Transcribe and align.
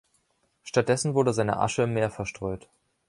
Stattdessen 0.63 1.13
wurde 1.13 1.31
seine 1.31 1.57
Asche 1.59 1.83
im 1.83 1.93
Meer 1.93 2.09
verstreut. 2.09 2.67